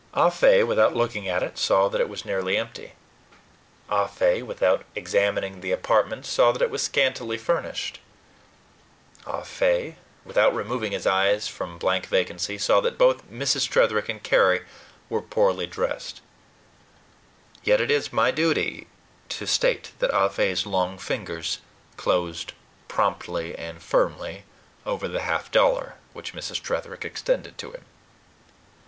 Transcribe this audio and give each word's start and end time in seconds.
Ah 0.15 0.31
Fe, 0.31 0.63
without 0.63 0.95
looking 0.95 1.27
at 1.27 1.43
it, 1.43 1.59
saw 1.59 1.87
that 1.87 2.01
it 2.01 2.09
was 2.09 2.25
nearly 2.25 2.57
empty. 2.57 2.93
Ah 3.87 4.07
Fe, 4.07 4.41
without 4.41 4.83
examining 4.95 5.61
the 5.61 5.71
apartment, 5.71 6.25
saw 6.25 6.51
that 6.51 6.63
it 6.63 6.71
was 6.71 6.81
scantily 6.81 7.37
furnished. 7.37 7.99
Ah 9.27 9.43
Fe, 9.43 9.97
without 10.25 10.55
removing 10.55 10.91
his 10.91 11.05
eyes 11.05 11.47
from 11.47 11.77
blank 11.77 12.07
vacancy, 12.07 12.57
saw 12.57 12.81
that 12.81 12.97
both 12.97 13.29
Mrs. 13.29 13.69
Tretherick 13.69 14.09
and 14.09 14.23
Carry 14.23 14.61
were 15.07 15.21
poorly 15.21 15.67
dressed. 15.67 16.21
Yet 17.63 17.79
it 17.79 17.91
is 17.91 18.11
my 18.11 18.31
duty 18.31 18.87
to 19.29 19.45
state 19.45 19.91
that 19.99 20.09
Ah 20.11 20.29
Fe's 20.29 20.65
long 20.65 20.97
fingers 20.97 21.59
closed 21.95 22.53
promptly 22.87 23.55
and 23.55 23.83
firmly 23.83 24.45
over 24.83 25.07
the 25.07 25.21
half 25.21 25.51
dollar 25.51 25.93
which 26.13 26.33
Mrs. 26.33 26.59
Tretherick 26.59 27.05
extended 27.05 27.55
to 27.59 27.73
him. 27.73 27.85